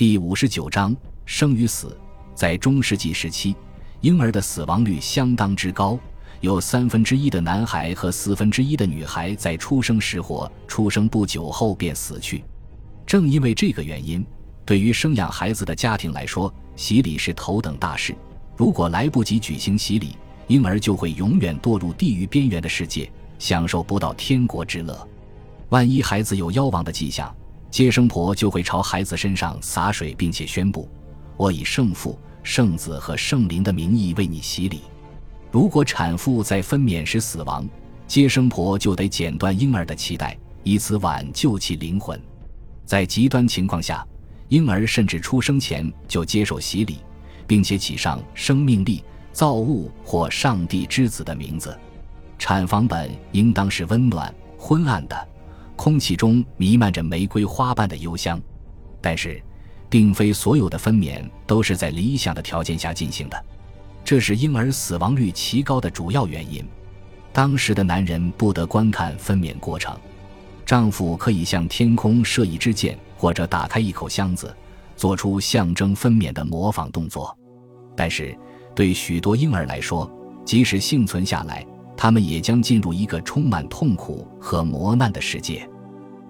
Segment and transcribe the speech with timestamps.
[0.00, 0.96] 第五十九章
[1.26, 1.94] 生与死。
[2.34, 3.54] 在中世纪时期，
[4.00, 5.98] 婴儿的死亡率相当之高，
[6.40, 12.42] 有三分之一的男孩和四分之一的女孩在出生时或，出生不久后便死去。
[13.04, 14.24] 正因为这个原因，
[14.64, 18.16] 对于生养孩子的家庭来说，洗礼是头等大事。
[18.56, 25.06] 如果来不及举行洗礼，婴儿就会永远堕入地狱边缘的世界，享受不到天国之乐。
[25.68, 27.30] 万一孩子有夭亡的迹象，
[27.70, 30.88] 接生婆就会朝孩子身上洒水，并且宣布
[31.36, 34.80] ：“我以圣父、圣子和圣灵的名义为你洗礼。”
[35.52, 37.68] 如果产妇在分娩时死亡，
[38.06, 42.20] 接生婆就得剪断婴儿的脐带，以此挽救其灵魂。
[42.84, 44.06] 在极端情况下，
[44.48, 46.98] 婴儿甚至出生前就接受洗礼，
[47.46, 49.02] 并且起上生命力。
[49.32, 51.78] 造物或上帝之子的名字，
[52.36, 55.28] 产房本应当是温暖昏暗的，
[55.80, 58.38] 空气中弥漫着玫瑰花瓣的幽香。
[59.00, 59.42] 但是，
[59.88, 63.44] 并非所有的分娩都是在理想的条件下进行的，
[64.04, 66.62] 这是婴儿死亡率奇高的主要原因。
[67.32, 69.98] 当时的男人不得观看分娩过程，
[70.66, 74.54] 丈夫可以向天空射一支箭，或者打开一口箱子，
[74.96, 77.34] 做出象征分娩的模仿动作。
[77.96, 78.36] 但是。
[78.72, 80.08] 对许多婴儿来说，
[80.44, 81.66] 即使幸存下来，
[82.02, 85.68] 他们也将进入一个充满痛苦和磨难的世界。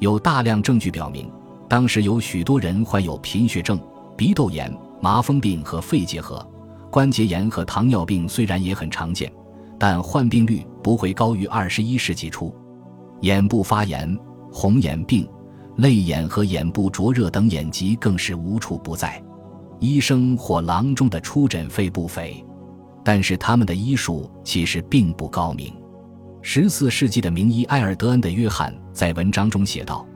[0.00, 1.30] 有大量证据表明，
[1.68, 3.78] 当时有许多人患有贫血症、
[4.16, 6.44] 鼻窦炎、麻风病和肺结核、
[6.91, 8.28] 关节炎和糖尿病。
[8.28, 9.32] 虽然也很常见，
[9.78, 12.52] 但患病率不会高于二十一世纪初。
[13.20, 14.18] 眼部发炎、
[14.50, 15.24] 红眼病、
[15.76, 19.22] 泪眼和眼部灼热等眼疾更是无处不在。
[19.78, 22.44] 医生或郎中的出诊费不菲，
[23.04, 25.74] 但是他们的医术其实并不高明。
[26.42, 30.06] 十四世纪的名医埃尔德恩的约翰在文章中写道：“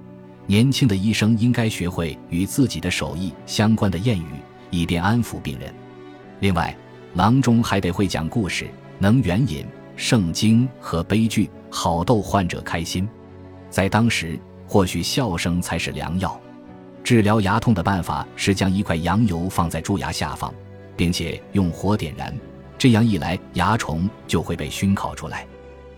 [0.46, 4.26] 年轻的医生应该学会与自己的手艺相关的谚语，
[4.70, 5.72] 以便安抚病人。
[6.40, 6.74] 另外，
[7.14, 13.08] 郎中还得会讲故事，能援引圣经和悲剧，好逗患者开心。
[13.68, 16.40] 在当时，或许笑声才是良药。”
[17.04, 20.52] 治疗牙痛的办法是将一块羊油放在蛀牙下方，
[20.96, 22.34] 并且用火点燃，
[22.84, 25.46] 这样一来蚜虫就会被熏烤出来。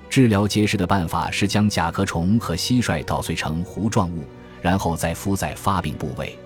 [0.08, 4.22] 治疗结石的办法是将甲壳虫和蟋蟀捣碎成糊状物，
[4.62, 6.38] 然后再敷在发病部位。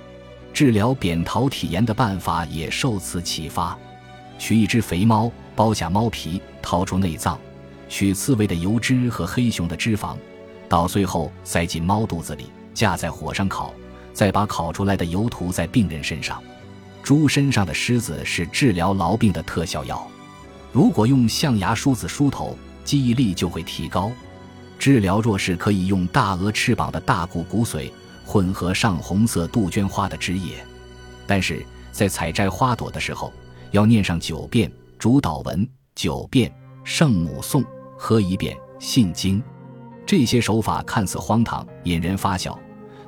[0.55, 3.77] 治疗扁桃体炎的办法也受此启发：
[4.39, 7.39] 取一只肥猫，剥下猫皮，掏出内脏，
[7.87, 10.17] 取刺猬的油脂和黑熊的脂肪，
[10.71, 13.75] 捣碎后塞进猫肚子里，架在火上烤。
[14.15, 16.43] 再把烤出来的油涂在病人身上。
[17.03, 20.11] 猪身上的虱子是治疗痨病的特效药。
[20.72, 24.12] 如果用象牙梳子梳头，记忆力就会提高。
[24.78, 27.91] 治疗弱视可以用大鹅翅膀的大骨骨髓
[28.25, 30.64] 混合上红色杜鹃花的汁液。
[31.26, 33.32] 但是在采摘花朵的时候，
[33.72, 36.53] 要念上九遍主导文，九遍
[36.84, 37.64] 圣母颂，
[37.98, 39.42] 喝一遍信经。
[40.06, 42.59] 这些手法看似荒唐，引人发笑。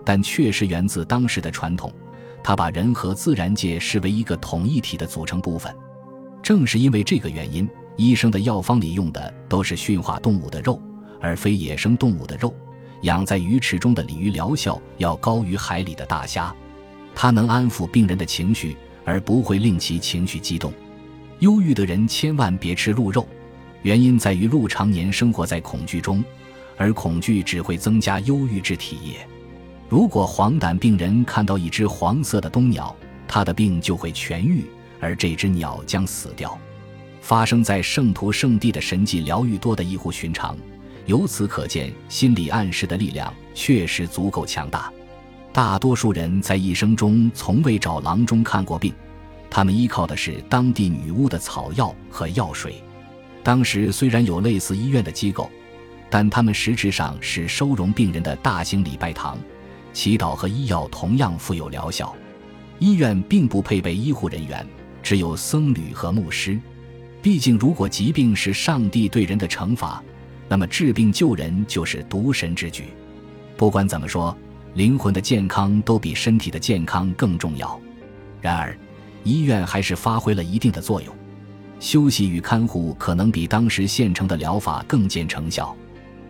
[0.04, 1.92] 但确实源自当时的传统，
[2.42, 5.74] 他把人和自然界视为一个统一体的组成部分。
[6.42, 10.80] 正是因为这个原因，医生的药方里用的都是驯化动物的肉，
[11.20, 12.54] 而非野生动物的肉。
[13.02, 16.54] 养在鱼池中的鲤鱼疗效要高于海里的大虾，
[17.14, 20.72] 它能安抚病人的情绪，而不会令其情绪激动。
[21.40, 23.26] 忧郁的人千万别吃鹿肉，
[23.82, 26.24] 原因在于鹿常年生活在恐惧中，
[26.76, 29.26] 而恐惧只会增加忧郁质体液。
[29.88, 32.94] 如果黄疸病人看到一只黄色的冬鸟，
[33.26, 34.64] 他的病就会痊愈，
[35.02, 36.56] 而这只鸟将死掉。
[37.20, 40.56] 发生在圣徒圣地的神迹疗愈多得异乎寻常，
[41.06, 44.90] 由此可见，心理暗示的力量确实足够强大。
[45.52, 48.94] 大多数人在一生中从未找郎中看过病，
[49.50, 52.82] 他们依靠的是当地女巫的草药和药水。
[53.42, 55.50] 当时虽然有类似医院的机构，
[56.08, 59.36] 但他们实质上是收容病人的大型礼拜堂。
[59.92, 62.16] 祈祷和医药同样富有疗效，
[62.78, 64.66] 医院并不配备医护人员，
[65.02, 66.58] 只有僧侣和牧师。
[67.20, 70.02] 毕竟，如果疾病是上帝对人的惩罚，
[70.48, 72.86] 那么治病救人就是独神之举。
[73.56, 74.36] 不管怎么说，
[74.74, 77.80] 灵魂的健康都比身体的健康更重要。
[78.40, 78.76] 然而，
[79.22, 81.14] 医院还是发挥了一定的作用，
[81.78, 85.76] 休息与看护可能比当时现成的疗法更见成效。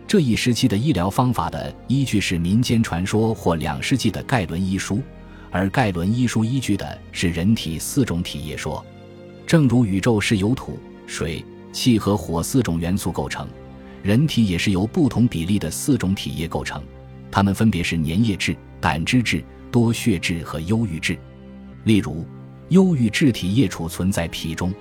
[0.05, 5.01] 这一时期的医疗方法的依据是民间传说或两世纪的盖伦医书，
[5.53, 8.83] 而盖伦医书依据的是人体四种体液说。
[9.45, 13.47] 正如宇宙是由土、水、气和火四种元素构成，
[14.01, 16.81] 人体也是由不同比例的四种体液构成，
[17.29, 21.15] 它们分别是粘液质、胆汁质、多血质和忧郁质。
[21.83, 22.25] 例如，
[22.69, 24.73] 忧郁质体液储存在脾中。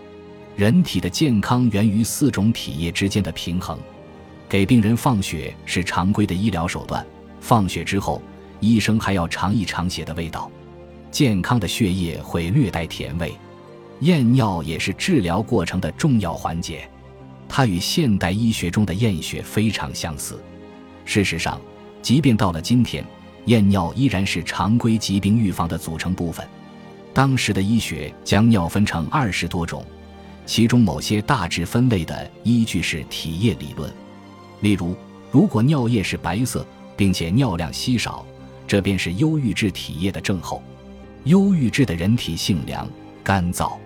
[0.57, 3.79] 人体的健康源于四种体液之间的平衡。
[4.49, 7.05] 给病人放血是常规的医疗手段，
[7.41, 8.23] 放血之后，
[8.61, 10.51] 医生还要尝一尝血的味道。
[11.13, 13.33] 健康的血液会略带甜味。
[14.01, 16.91] 验尿也是治疗过程的重要环节，
[17.49, 20.43] 它与现代医学中的验血非常相似。
[21.05, 21.61] 事实上，
[22.01, 23.05] 即便到了今天，
[23.45, 26.45] 验尿依然是常规疾病预防的组成部分。
[27.15, 29.85] 当时的医学将尿分成二十多种。
[30.45, 33.89] 其中某些大致分类的依据是体液理论，
[34.61, 34.97] 例如，
[35.31, 36.67] 如果尿液是白色，
[36.97, 38.27] 并且尿量稀少，
[38.67, 40.61] 这便是忧郁质体液的症候。
[41.25, 42.89] 忧郁质的人体性凉、
[43.23, 43.77] 干燥，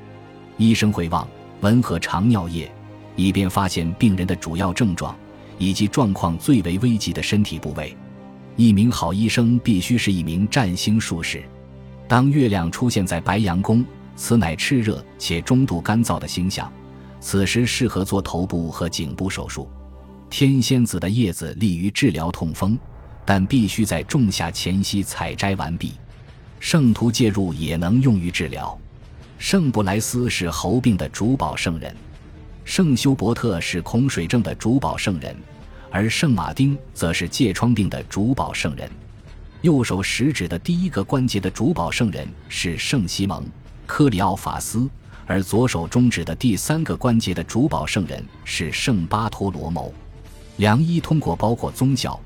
[0.57, 1.27] 医生会望
[1.61, 2.71] 闻和尝尿液，
[3.15, 5.17] 以便发现病人的主要症状
[5.59, 7.97] 以及状况最为危急的身体部位。
[8.57, 11.43] 一名好医生必须是一名占星术士。
[12.09, 13.85] 当月亮出现在白羊宫。
[14.19, 16.73] 此乃炽热且中度干燥的星象，
[17.21, 19.69] 此时适合做头部和颈部手术。
[20.31, 22.79] 天仙子的叶子利于治疗痛风，
[23.27, 25.93] 但必须在仲夏前夕采摘完毕。
[26.59, 28.77] 圣徒介入也能用于治疗。
[29.39, 31.95] 圣布莱斯是喉病的主保圣人，
[32.65, 35.37] 圣休伯特是恐水症的主保圣人，
[35.91, 38.91] 而圣马丁则是疥疮病的主保圣人。
[39.63, 43.45] 右手食指的第一个关节的主保圣人是圣西蒙。
[43.87, 44.89] 科里奥法斯，
[45.27, 49.93] 而左手中指的第三个关节的主保圣人是圣巴托罗谋。
[50.57, 52.19] 良医通过包括宗教、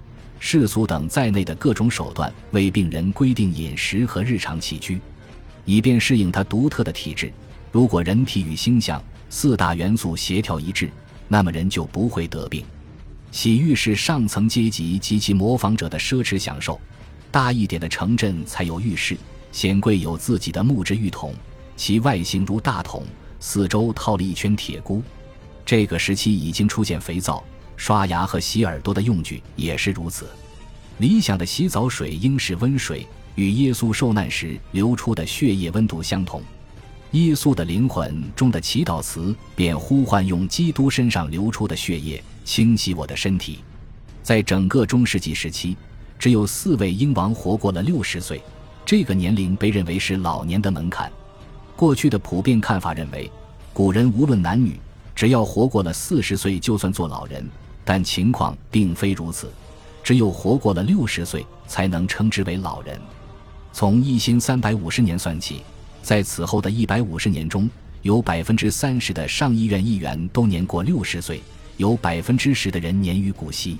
[0.43, 4.99] 世俗等在内的各种手段，为病人规定饮食和日常起居，
[5.67, 7.31] 以便适应他独特的体质。
[7.71, 10.91] 如果人体与星象四大元素协调一致，
[11.29, 12.65] 那么人就不会得病。
[13.31, 16.81] 洗浴是上层阶级及其模仿者的奢侈享受，
[17.31, 19.17] 大一点的城镇才有浴室，
[19.53, 21.33] 显贵有自己的木质浴桶。
[21.77, 23.05] 其外形如大桶，
[23.39, 25.03] 四周套了一圈铁箍。
[25.65, 27.45] 这个时期已经出现肥皂、
[27.81, 30.29] 刷牙和洗耳朵的用具，也是如此。
[30.99, 33.07] 理想的洗澡水应是温水，
[33.37, 36.43] 与耶稣受难时流出的血液温度相同。
[37.13, 43.61] 耶稣的灵魂中的祈祷词便呼唤用基督身上流出的血液清洗我的身体。
[44.23, 45.75] 在整个中世纪时期，
[46.19, 48.43] 只有四位英王活过了六十岁，
[48.85, 51.11] 这个年龄被认为是老年的门槛。
[51.77, 53.33] 过去的普遍看法认为，
[53.73, 54.79] 古人无论男女，
[55.15, 57.43] 只要活过了四十岁就算做老人。
[57.93, 59.51] 但情况并非如此，
[60.01, 62.97] 只有活过了六十岁才能称之为老人。
[63.73, 65.63] 从一千三百五十年算起，
[66.01, 67.69] 在此后的一百五十年中，
[68.03, 71.43] 有百分之三十的上议院议员都年过六十岁，
[71.79, 73.77] 有百分之十的人年逾古稀。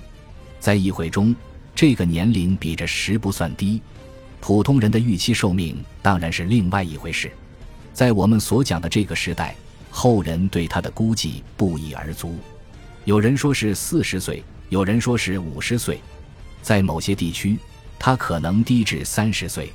[0.59, 1.33] 在议会中，
[1.73, 3.81] 这个年龄比这十不算低。
[4.41, 7.31] 普通人的预期寿命当然是另外一回事。
[7.93, 9.55] 在我们所讲的这个时代，
[9.89, 12.35] 后人对他的估计不一而足。
[13.03, 15.99] 有人说是四十岁，有人说是五十岁，
[16.61, 17.57] 在某些地区，
[17.97, 19.73] 他可能低至三十岁。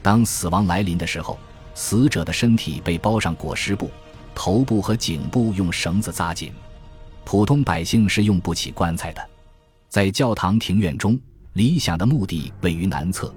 [0.00, 1.36] 当死亡来临的时候，
[1.74, 3.90] 死者的身体被包上裹尸布，
[4.36, 6.52] 头部和颈部用绳子扎紧。
[7.24, 9.28] 普通百姓是用不起棺材的。
[9.88, 11.18] 在教堂庭院中，
[11.54, 13.34] 理想的墓地位于南侧，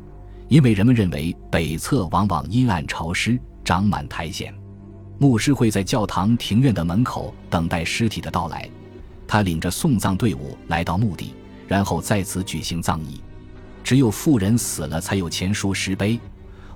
[0.47, 3.39] 因为人们认为北侧往往阴暗潮湿。
[3.65, 4.53] 长满苔藓，
[5.18, 8.69] 牧师会在教堂庭院的门口等待尸体的到来。
[9.27, 11.33] 他领着送葬队伍来到墓地，
[11.68, 13.19] 然后在此举行葬仪。
[13.83, 16.19] 只有富人死了才有钱书石碑，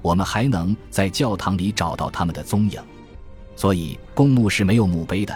[0.02, 2.82] 我们还能在教堂里找到他们的踪影。
[3.56, 5.36] 所以公墓是没有墓碑的，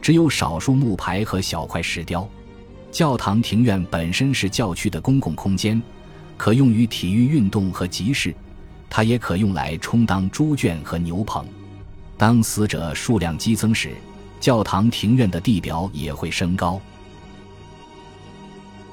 [0.00, 2.28] 只有少数木牌和小块石雕。
[2.90, 5.80] 教堂庭院本身是教区的公共空间，
[6.36, 8.34] 可用于体育运动和集市。
[8.88, 11.46] 它也可用来充当猪圈和牛棚。
[12.18, 13.92] 当死者数量激增时，
[14.40, 16.80] 教堂庭院的地表也会升高。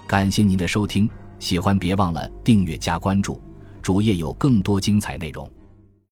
[0.06, 3.42] 感谢您的收听，喜欢别忘了订阅加关注，
[3.82, 5.50] 主页有更多精彩内容。